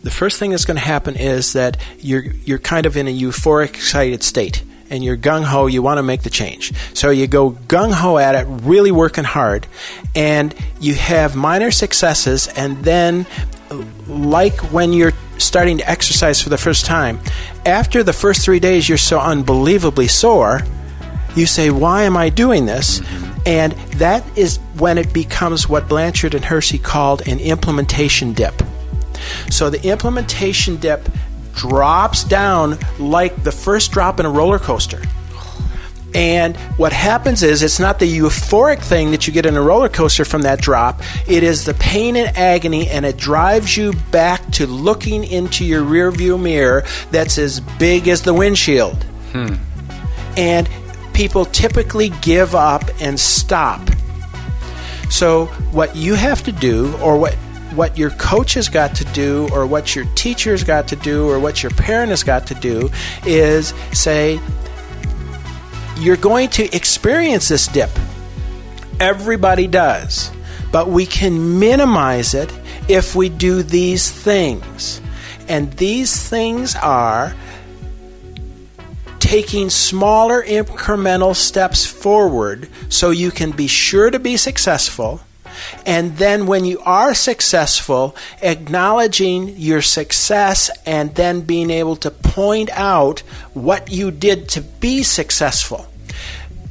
[0.02, 3.12] the first thing that's going to happen is that you're you're kind of in a
[3.12, 5.66] euphoric, excited state, and you're gung ho.
[5.66, 9.24] You want to make the change, so you go gung ho at it, really working
[9.24, 9.66] hard,
[10.14, 13.26] and you have minor successes, and then,
[14.06, 17.20] like when you're starting to exercise for the first time,
[17.66, 20.62] after the first three days, you're so unbelievably sore.
[21.34, 23.40] You say, "Why am I doing this?" Mm-hmm.
[23.46, 28.62] And that is when it becomes what Blanchard and Hersey called an implementation dip.
[29.50, 31.08] So the implementation dip
[31.54, 35.02] drops down like the first drop in a roller coaster.
[36.14, 39.90] And what happens is it's not the euphoric thing that you get in a roller
[39.90, 41.02] coaster from that drop.
[41.28, 45.82] It is the pain and agony, and it drives you back to looking into your
[45.82, 49.02] rearview mirror that's as big as the windshield.
[49.32, 49.56] Hmm.
[50.36, 50.68] And
[51.18, 53.80] people typically give up and stop.
[55.10, 57.34] So what you have to do, or what
[57.74, 61.40] what your coach has got to do, or what your teacher's got to do, or
[61.40, 62.88] what your parent has got to do,
[63.26, 64.40] is say,
[65.98, 67.90] you're going to experience this dip.
[69.00, 70.30] Everybody does.
[70.70, 72.52] But we can minimize it
[72.88, 75.00] if we do these things.
[75.48, 77.34] And these things are
[79.28, 85.20] taking smaller incremental steps forward so you can be sure to be successful.
[85.84, 92.70] And then, when you are successful, acknowledging your success and then being able to point
[92.72, 93.20] out
[93.52, 95.86] what you did to be successful.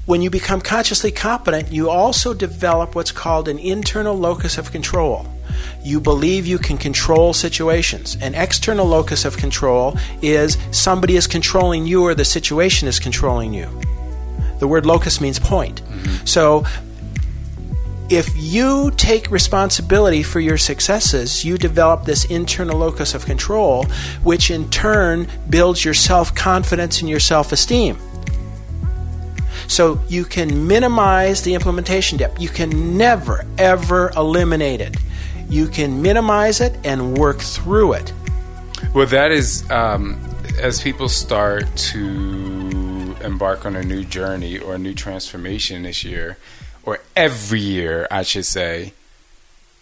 [0.07, 5.27] When you become consciously competent, you also develop what's called an internal locus of control.
[5.83, 8.17] You believe you can control situations.
[8.21, 13.53] An external locus of control is somebody is controlling you or the situation is controlling
[13.53, 13.67] you.
[14.59, 15.81] The word locus means point.
[15.83, 16.25] Mm-hmm.
[16.25, 16.65] So
[18.09, 23.83] if you take responsibility for your successes, you develop this internal locus of control,
[24.23, 27.97] which in turn builds your self confidence and your self esteem.
[29.67, 32.39] So you can minimize the implementation dip.
[32.39, 34.95] You can never, ever eliminate it.
[35.49, 38.13] You can minimize it and work through it.
[38.93, 40.19] Well, that is um,
[40.59, 46.37] as people start to embark on a new journey or a new transformation this year,
[46.83, 48.93] or every year, I should say.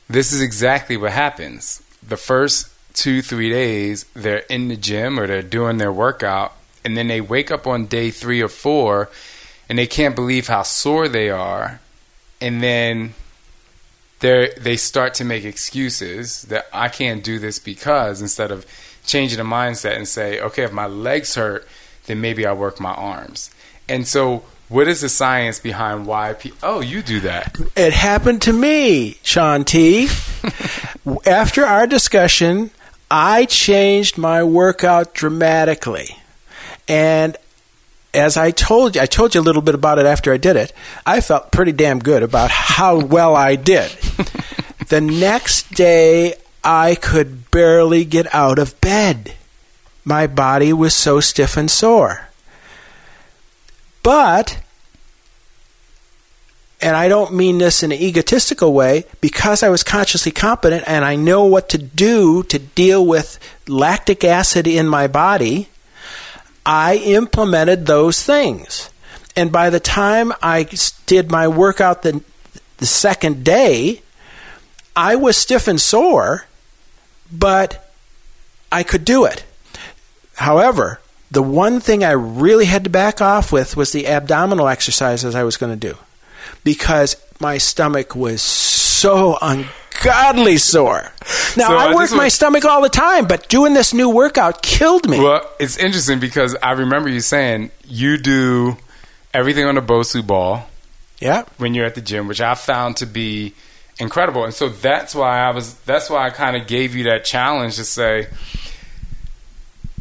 [0.08, 1.82] This is exactly what happens.
[2.08, 6.54] The first two, three days, they're in the gym or they're doing their workout,
[6.84, 9.10] and then they wake up on day three or four
[9.68, 11.80] and they can't believe how sore they are.
[12.40, 13.16] And then
[14.20, 18.66] they they start to make excuses that I can't do this because instead of
[19.06, 21.68] changing the mindset and say, okay, if my legs hurt,
[22.06, 23.52] then maybe I work my arms.
[23.88, 26.58] And so, what is the science behind why people?
[26.64, 27.56] Oh, you do that.
[27.76, 30.08] It happened to me, Shaun T.
[31.26, 32.72] After our discussion,
[33.12, 36.18] I changed my workout dramatically.
[36.88, 37.38] And
[38.16, 40.56] as I told you, I told you a little bit about it after I did
[40.56, 40.74] it.
[41.06, 43.92] I felt pretty damn good about how well I did.
[44.90, 49.36] the next day, I could barely get out of bed.
[50.04, 52.30] My body was so stiff and sore.
[54.02, 54.60] But,
[56.80, 61.04] and I don't mean this in an egotistical way, because I was consciously competent and
[61.04, 65.70] I know what to do to deal with lactic acid in my body,
[66.66, 68.90] I implemented those things.
[69.36, 70.68] And by the time I
[71.06, 72.24] did my workout the,
[72.78, 74.02] the second day,
[74.96, 76.46] I was stiff and sore,
[77.32, 77.92] but
[78.72, 79.44] I could do it.
[80.36, 81.00] However,
[81.30, 85.44] the one thing I really had to back off with was the abdominal exercises I
[85.44, 85.98] was going to do
[86.64, 89.38] because my stomach was so
[90.04, 91.12] ungodly sore.
[91.58, 94.62] Now, So, I uh, work my stomach all the time, but doing this new workout
[94.62, 95.20] killed me.
[95.20, 98.78] Well, it's interesting because I remember you saying you do
[99.34, 100.70] everything on a Bosu ball
[101.20, 101.46] yeah.
[101.58, 103.54] when you're at the gym, which I found to be
[104.00, 104.44] incredible.
[104.44, 107.76] And so that's why I was that's why I kind of gave you that challenge
[107.78, 108.28] to say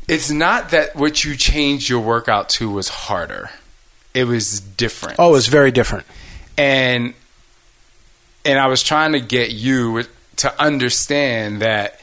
[0.09, 3.51] it's not that what you changed your workout to was harder.
[4.12, 5.18] It was different.
[5.18, 6.07] Oh, it was very different.
[6.57, 7.14] and
[8.45, 10.05] and I was trying to get you
[10.36, 12.01] to understand that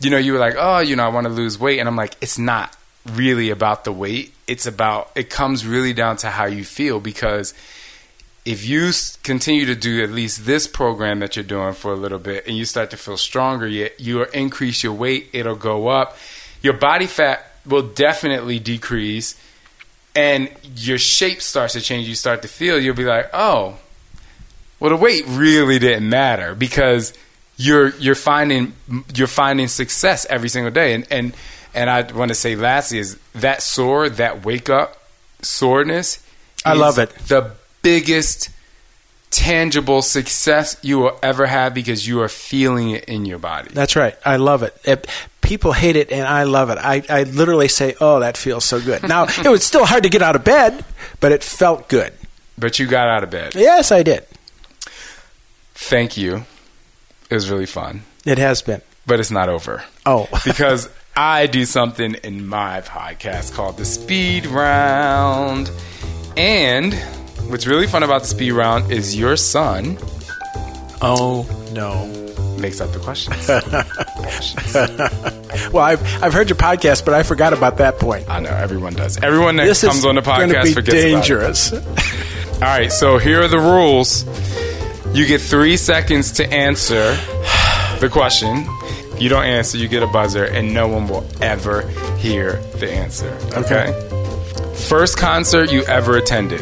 [0.00, 1.78] you know you were like oh you know I want to lose weight.
[1.78, 2.76] And I'm like it's not
[3.06, 4.34] really about the weight.
[4.46, 7.54] It's about it comes really down to how you feel because
[8.44, 8.90] if you
[9.22, 12.56] continue to do at least this program that you're doing for a little bit and
[12.56, 16.16] you start to feel stronger yet you you increase your weight it'll go up.
[16.62, 19.40] Your body fat will definitely decrease
[20.14, 22.08] and your shape starts to change.
[22.08, 23.78] You start to feel you'll be like oh
[24.80, 27.12] well the weight really didn't matter because
[27.56, 28.72] you're you're finding
[29.14, 31.34] you're finding success every single day and and
[31.74, 34.96] and I want to say lastly is that sore that wake up
[35.42, 36.24] soreness
[36.64, 37.10] I love it.
[37.28, 37.52] the
[37.82, 38.50] biggest
[39.30, 43.94] tangible success you will ever have because you are feeling it in your body That's
[43.96, 44.16] right.
[44.24, 44.76] I love it.
[44.84, 45.06] it.
[45.40, 46.78] People hate it, and I love it.
[46.78, 50.08] I, I literally say, "Oh, that feels so good." Now, it was still hard to
[50.08, 50.84] get out of bed,
[51.18, 52.12] but it felt good.
[52.58, 54.24] but you got out of bed Yes, I did.
[55.82, 56.44] Thank you
[57.30, 58.82] it was really fun It has been.
[59.06, 64.46] but it's not over Oh, because I do something in my podcast called the speed
[64.46, 65.70] round.
[66.36, 66.94] And
[67.48, 69.98] what's really fun about the speed round is your son
[71.02, 72.06] oh no.
[72.58, 73.48] makes up the questions.
[75.72, 78.28] Well, I've I've heard your podcast, but I forgot about that point.
[78.30, 79.18] I know everyone does.
[79.18, 81.72] Everyone that This comes on the podcast forgets dangerous.
[81.72, 81.80] All
[82.60, 84.24] right, so here are the rules.
[85.12, 87.16] You get three seconds to answer
[87.98, 88.66] the question.
[89.18, 91.86] You don't answer, you get a buzzer, and no one will ever
[92.16, 93.28] hear the answer.
[93.54, 93.92] Okay.
[94.88, 96.60] First concert you ever attended.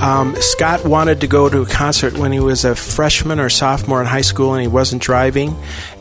[0.00, 4.00] Um, Scott wanted to go to a concert when he was a freshman or sophomore
[4.02, 5.56] in high school, and he wasn't driving,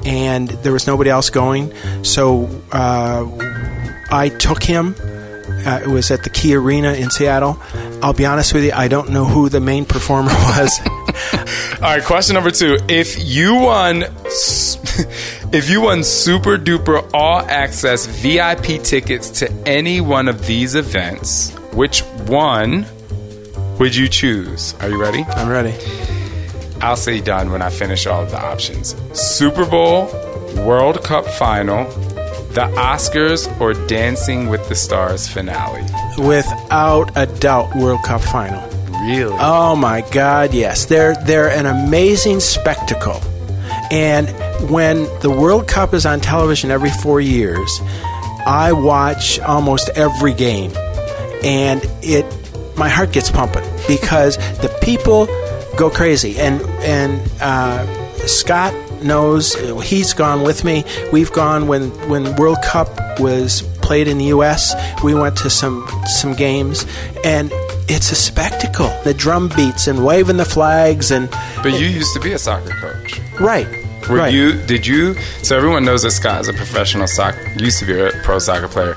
[0.06, 1.74] and there was nobody else going.
[2.04, 3.26] So uh,
[4.12, 4.96] I took him.
[5.66, 7.58] Uh, it was at the KeyArena in Seattle.
[8.04, 10.78] I'll be honest with you, I don't know who the main performer was.
[11.76, 12.78] All right, question number two.
[12.88, 14.04] If you won,
[15.54, 21.52] if you won super duper all access VIP tickets to any one of these events,
[21.74, 22.86] which one
[23.80, 24.74] would you choose?
[24.82, 25.24] Are you ready?
[25.24, 25.74] I'm ready.
[26.82, 28.96] I'll say done when I finish all of the options.
[29.14, 30.06] Super Bowl,
[30.66, 31.86] World Cup final,
[32.54, 35.84] the Oscars, or Dancing with the Stars finale.
[36.18, 38.62] Without a doubt, World Cup final.
[39.06, 39.38] Really?
[39.40, 40.86] Oh my God, yes.
[40.86, 43.22] They're they're an amazing spectacle.
[43.92, 44.30] And
[44.70, 47.82] when the World Cup is on television every four years,
[48.46, 50.72] I watch almost every game.
[51.44, 52.26] And it
[52.78, 55.28] my heart gets pumping because the people
[55.78, 56.40] go crazy.
[56.40, 57.86] And and uh,
[58.28, 59.54] Scott knows
[59.84, 60.84] he's gone with me.
[61.12, 64.74] We've gone when when World Cup was played in the U.S.
[65.04, 66.86] We went to some some games,
[67.24, 67.52] and
[67.88, 68.90] it's a spectacle.
[69.04, 71.30] The drum beats and waving the flags and
[71.64, 73.20] but you used to be a soccer coach.
[73.40, 73.68] right.
[74.10, 74.34] Were Right.
[74.34, 74.62] you?
[74.68, 75.16] Did you?
[75.42, 77.42] So everyone knows that Scott is a professional soccer.
[77.58, 78.94] Used to be a pro soccer player.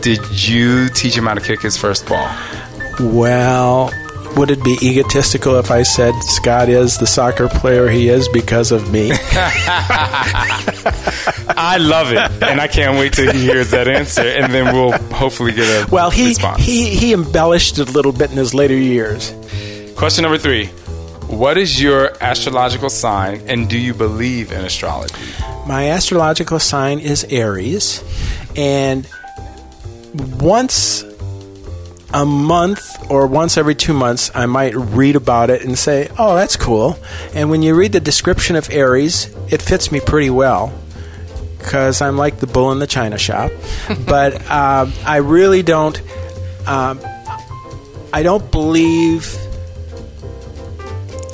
[0.00, 2.28] Did you teach him how to kick his first ball?
[3.00, 3.90] Well,
[4.36, 8.70] would it be egotistical if I said Scott is the soccer player he is because
[8.70, 9.08] of me?
[11.58, 14.92] I love it, and I can't wait till he hears that answer, and then we'll
[15.12, 16.62] hopefully get a well, he, response.
[16.62, 19.34] he he embellished it a little bit in his later years.
[19.96, 20.66] Question number three:
[21.26, 25.16] What is your astrological sign, and do you believe in astrology?
[25.66, 28.04] My astrological sign is Aries,
[28.54, 29.08] and
[30.38, 31.04] once
[32.14, 36.36] a month or once every two months, I might read about it and say, "Oh,
[36.36, 37.00] that's cool."
[37.34, 40.72] And when you read the description of Aries, it fits me pretty well
[41.58, 43.50] because I'm like the bull in the china shop.
[44.06, 46.00] but um, I really don't.
[46.66, 47.00] Um,
[48.12, 49.36] I don't believe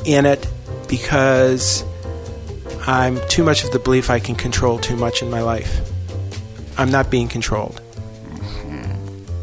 [0.05, 0.47] in it
[0.89, 1.85] because
[2.87, 5.81] I'm too much of the belief I can control too much in my life.
[6.77, 7.81] I'm not being controlled.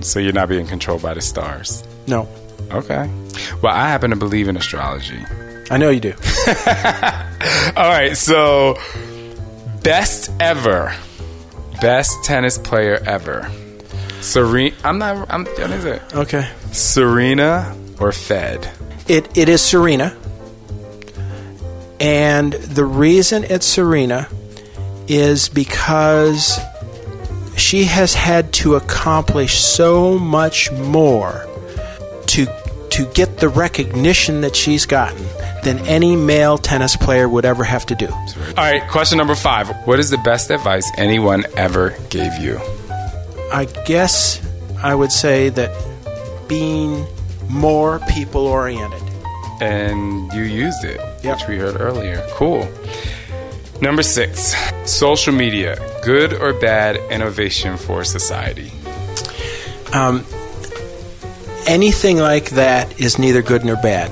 [0.01, 1.83] So you're not being controlled by the stars.
[2.07, 2.27] No,
[2.73, 3.09] Okay.
[3.61, 5.19] Well, I happen to believe in astrology.
[5.69, 6.13] I know you do.
[7.75, 8.77] All right, so
[9.83, 10.95] best ever,
[11.81, 13.51] best tennis player ever.
[14.21, 14.75] Serena.
[14.83, 15.31] I'm not.
[15.31, 15.45] I'm.
[15.45, 16.01] What is it?
[16.13, 16.49] Okay.
[16.71, 18.69] Serena or Fed?
[19.07, 20.15] It it is Serena.
[21.99, 24.27] And the reason it's Serena
[25.07, 26.59] is because
[27.57, 31.45] she has had to accomplish so much more
[32.27, 32.45] to
[32.89, 35.25] to get the recognition that she's gotten
[35.63, 38.07] than any male tennis player would ever have to do.
[38.07, 39.69] All right, question number five.
[39.87, 42.59] What is the best advice anyone ever gave you?
[43.53, 44.41] I guess
[44.81, 45.71] I would say that
[46.47, 47.05] being
[47.49, 49.01] more people oriented.
[49.61, 51.37] And you used it, Yep.
[51.39, 52.25] which we heard earlier.
[52.31, 52.67] Cool.
[53.81, 54.55] Number six,
[54.85, 58.71] social media, good or bad innovation for society?
[59.93, 60.25] Um,
[61.67, 64.11] anything like that is neither good nor bad.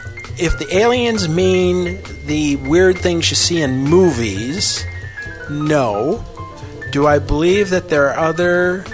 [0.37, 4.85] if the aliens mean the weird things you see in movies,
[5.49, 6.23] no.
[6.91, 8.85] Do I believe that there are other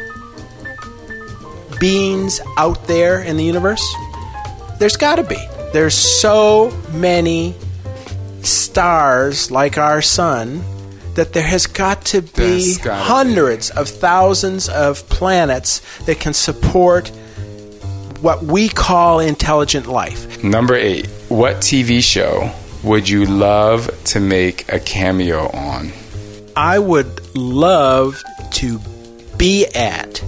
[1.79, 3.85] beings out there in the universe?
[4.79, 5.37] There's got to be.
[5.73, 7.55] There's so many
[8.41, 10.63] stars like our sun
[11.15, 12.89] that there has got to be gotta be.
[12.89, 17.11] hundreds of thousands of planets that can support
[18.21, 20.43] what we call intelligent life.
[20.43, 22.51] Number eight, what TV show
[22.83, 25.91] would you love to make a cameo on?
[26.55, 28.79] I would love to
[29.37, 30.23] be at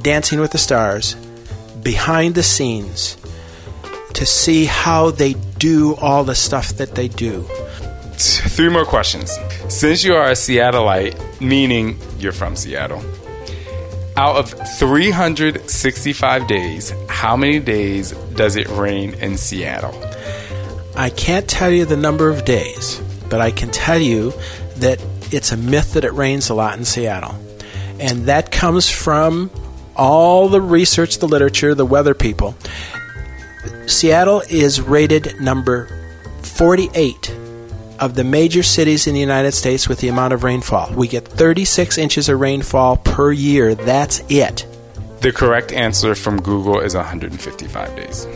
[0.00, 1.14] Dancing with the Stars
[1.82, 3.16] behind the scenes
[4.14, 7.42] to see how they do all the stuff that they do.
[8.14, 9.36] Three more questions.
[9.68, 13.02] Since you are a Seattleite, meaning you're from Seattle,
[14.16, 19.94] out of 365 days, how many days does it rain in Seattle?
[20.96, 23.00] I can't tell you the number of days,
[23.30, 24.32] but I can tell you
[24.76, 27.34] that it's a myth that it rains a lot in Seattle.
[27.98, 29.50] And that comes from
[29.96, 32.54] all the research, the literature, the weather people.
[33.86, 35.88] Seattle is rated number
[36.42, 37.41] 48
[38.02, 40.92] of the major cities in the United States with the amount of rainfall.
[40.92, 43.76] We get 36 inches of rainfall per year.
[43.76, 44.66] That's it.
[45.20, 48.26] The correct answer from Google is 155 days.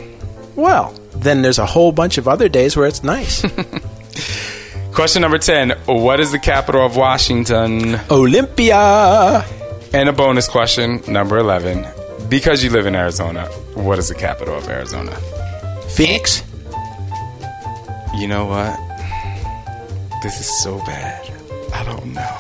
[0.55, 3.45] Well, then there's a whole bunch of other days where it's nice.
[4.95, 7.97] Question number 10 What is the capital of Washington?
[8.09, 9.45] Olympia.
[9.93, 11.87] And a bonus question, number 11.
[12.29, 15.15] Because you live in Arizona, what is the capital of Arizona?
[15.89, 16.45] Phoenix.
[18.17, 18.86] You know what?
[20.27, 21.31] This is so bad.
[21.73, 22.37] I don't know.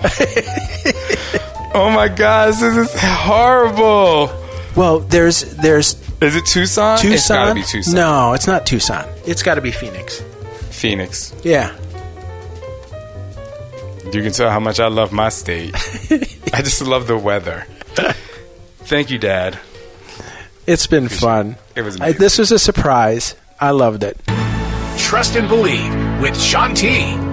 [1.72, 4.28] oh my gosh, this is horrible.
[4.74, 6.98] Well, there's there's Is it Tucson?
[6.98, 7.12] Tucson.
[7.12, 7.94] It's gotta be Tucson.
[7.94, 9.08] No, it's not Tucson.
[9.24, 10.20] It's got to be Phoenix.
[10.70, 11.32] Phoenix.
[11.44, 11.78] Yeah.
[14.12, 15.72] You can tell how much I love my state.
[16.52, 17.68] I just love the weather.
[18.78, 19.60] Thank you, Dad.
[20.66, 21.54] It's been fun.
[21.76, 23.36] It was I, this was a surprise.
[23.60, 24.20] I loved it.
[24.98, 27.25] Trust and Believe with Shaun T.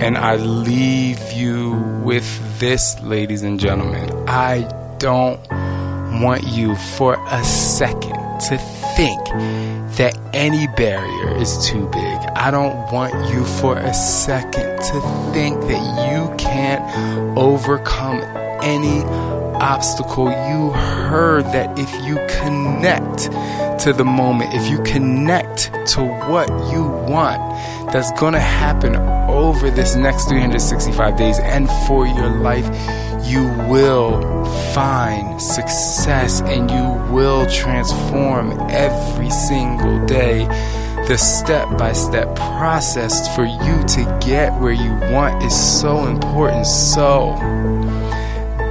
[0.00, 1.72] And I leave you
[2.04, 4.10] with this, ladies and gentlemen.
[4.28, 4.62] I
[4.98, 5.40] don't
[6.22, 8.16] want you for a second
[8.48, 8.58] to
[8.96, 9.24] think
[9.96, 12.18] that any barrier is too big.
[12.36, 18.20] I don't want you for a second to think that you can't overcome
[18.62, 19.02] any
[19.60, 20.26] obstacle.
[20.48, 23.30] You heard that if you connect
[23.84, 27.40] to the moment, if you connect to what you want,
[27.92, 28.96] that's going to happen
[29.28, 32.66] over this next 365 days and for your life,
[33.24, 40.46] you will find success and you will transform every single day.
[41.06, 46.66] The step by step process for you to get where you want is so important.
[46.66, 47.34] So,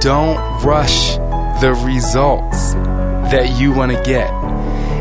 [0.00, 1.16] don't rush
[1.60, 2.74] the results
[3.32, 4.30] that you want to get.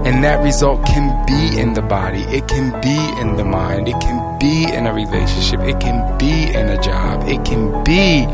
[0.05, 3.99] And that result can be in the body, it can be in the mind, it
[3.99, 8.25] can be in a relationship, it can be in a job, it can be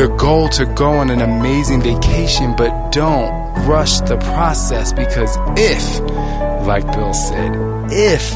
[0.00, 3.30] the goal to go on an amazing vacation, but don't
[3.66, 6.00] rush the process because if,
[6.68, 7.50] like Bill said,
[7.90, 8.34] if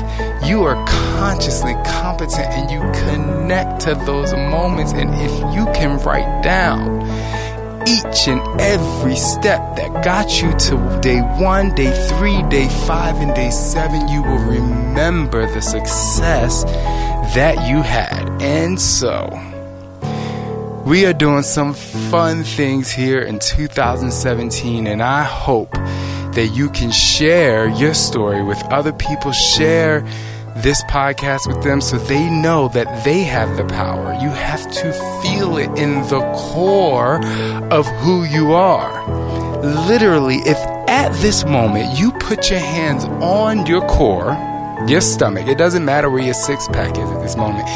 [0.49, 0.83] you are
[1.19, 7.03] consciously competent and you connect to those moments, and if you can write down
[7.87, 13.35] each and every step that got you to day one, day three, day five, and
[13.35, 16.65] day seven, you will remember the success
[17.35, 18.27] that you had.
[18.41, 19.29] And so,
[20.87, 25.77] we are doing some fun things here in 2017, and I hope
[26.33, 30.01] that you can share your story with other people, share
[30.57, 34.15] this podcast with them so they know that they have the power.
[34.15, 37.25] You have to feel it in the core
[37.73, 39.07] of who you are.
[39.89, 40.59] Literally, if
[40.89, 44.37] at this moment you put your hands on your core,
[44.87, 47.67] your stomach, it doesn't matter where your six pack is at this moment.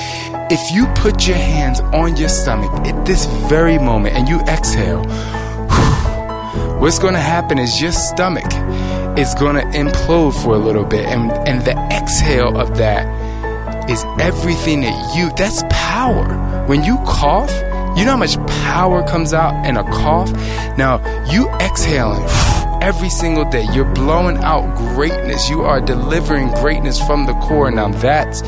[0.51, 5.03] If you put your hands on your stomach at this very moment and you exhale,
[6.79, 8.45] what's going to happen is your stomach
[9.19, 13.07] is going to implode for a little bit and and the exhale of that
[13.89, 16.27] is everything that you that's power.
[16.67, 17.51] When you cough
[17.97, 20.31] you know how much power comes out in a cough?
[20.77, 21.01] Now
[21.31, 22.27] you exhaling
[22.83, 25.49] every single day you're blowing out greatness.
[25.49, 27.71] You are delivering greatness from the core.
[27.71, 28.43] Now that's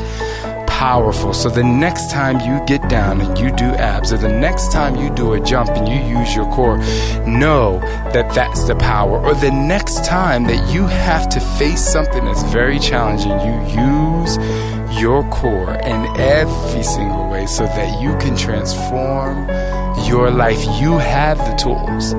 [0.79, 1.33] powerful.
[1.33, 4.95] So the next time you get down and you do abs, or the next time
[4.95, 6.77] you do a jump and you use your core,
[7.27, 7.79] know
[8.13, 9.19] that that's the power.
[9.19, 13.55] Or the next time that you have to face something that's very challenging, you
[13.89, 14.37] use
[14.97, 19.47] your core in every single way so that you can transform
[20.07, 20.59] your life.
[20.79, 22.13] You have the tools.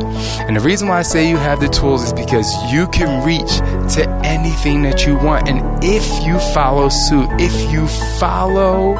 [0.46, 3.58] And the reason why I say you have the tools is because you can reach
[3.94, 5.48] to anything that you want.
[5.48, 7.86] And if you follow suit, if you
[8.18, 8.94] follow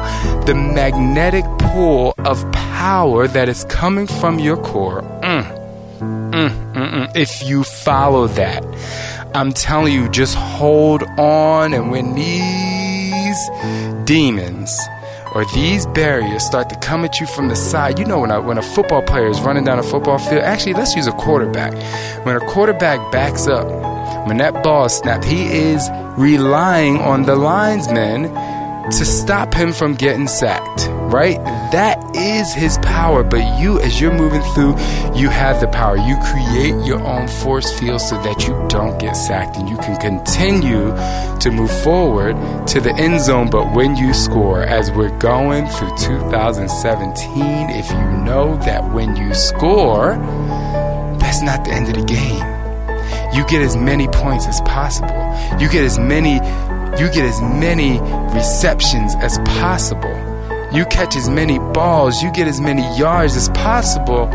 [0.45, 5.43] the magnetic pull of power that is coming from your core, mm,
[5.99, 8.65] mm, mm, mm, if you follow that,
[9.33, 11.73] I'm telling you, just hold on.
[11.73, 13.49] And when these
[14.05, 14.77] demons,
[15.33, 17.99] or these barriers start to come at you from the side.
[17.99, 20.73] You know, when a, when a football player is running down a football field, actually,
[20.73, 21.73] let's use a quarterback.
[22.25, 23.67] When a quarterback backs up,
[24.27, 28.25] when that ball is snapped, he is relying on the linesmen
[28.89, 31.37] to stop him from getting sacked, right?
[31.71, 33.23] That is his power.
[33.23, 34.75] But you, as you're moving through,
[35.15, 35.97] you have the power.
[35.97, 39.97] You create your own force field so that you don't get sacked and you can
[39.97, 40.91] continue
[41.39, 42.35] to move forward
[42.67, 43.49] to the end zone.
[43.49, 49.33] But when you score, as we're going through 2017, if you know that when you
[49.33, 50.15] score,
[51.19, 52.61] that's not the end of the game.
[53.33, 55.15] You get as many points as possible.
[55.59, 56.39] You get as many
[56.99, 57.99] you get as many
[58.35, 60.17] receptions as possible.
[60.73, 64.31] you catch as many balls, you get as many yards as possible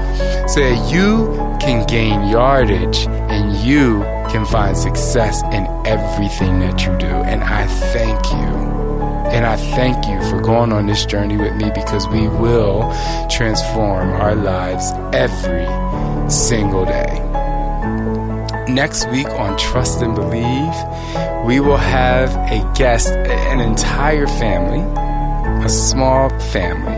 [0.49, 1.29] so that you
[1.61, 4.01] can gain yardage and you
[4.31, 7.07] can find success in everything that you do.
[7.07, 8.67] And I thank you.
[9.33, 12.93] And I thank you for going on this journey with me because we will
[13.29, 15.67] transform our lives every
[16.31, 17.23] single day.
[18.69, 20.75] Next week on Trust and Believe,
[21.45, 24.81] we will have a guest, an entire family,
[25.65, 26.97] a small family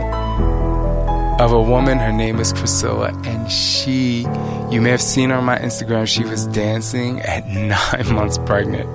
[1.42, 1.98] of a woman.
[1.98, 4.26] Her name is Priscilla, and she,
[4.70, 8.88] you may have seen her on my Instagram, she was dancing at nine months pregnant.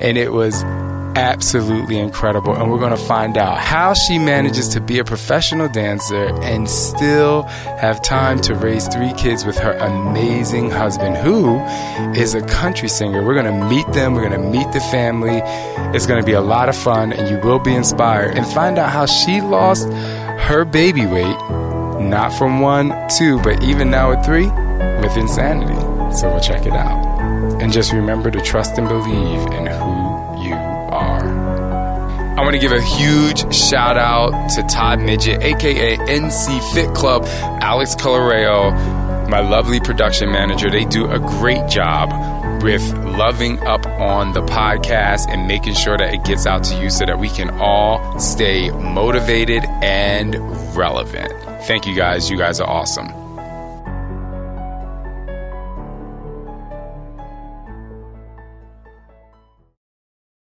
[0.00, 0.62] And it was
[1.16, 2.54] absolutely incredible.
[2.54, 6.68] And we're going to find out how she manages to be a professional dancer and
[6.68, 7.44] still
[7.80, 11.58] have time to raise three kids with her amazing husband, who
[12.20, 13.24] is a country singer.
[13.24, 15.40] We're going to meet them, we're going to meet the family.
[15.96, 18.78] It's going to be a lot of fun, and you will be inspired and find
[18.78, 21.38] out how she lost her baby weight,
[21.98, 24.48] not from one, two, but even now at three,
[25.00, 25.80] with insanity.
[26.14, 27.06] So we'll check it out.
[27.62, 29.75] And just remember to trust and believe in.
[32.36, 37.24] I want to give a huge shout out to Todd Midget, aka NC Fit Club,
[37.62, 38.72] Alex Coloreo,
[39.30, 40.70] my lovely production manager.
[40.70, 42.12] They do a great job
[42.62, 46.90] with loving up on the podcast and making sure that it gets out to you
[46.90, 50.34] so that we can all stay motivated and
[50.76, 51.32] relevant.
[51.64, 52.30] Thank you guys.
[52.30, 53.25] You guys are awesome.